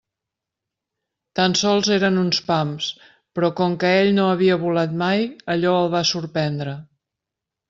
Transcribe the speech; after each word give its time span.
Tan 1.39 1.53
sols 1.59 1.89
eren 1.97 2.17
uns 2.21 2.39
pams, 2.47 2.87
però 3.37 3.51
com 3.61 3.77
que 3.85 3.93
ell 3.99 4.11
no 4.21 4.27
havia 4.31 4.59
volat 4.65 4.97
mai, 5.03 5.29
allò 5.57 5.77
el 5.85 5.93
va 5.99 6.03
sorprendre. 6.15 6.75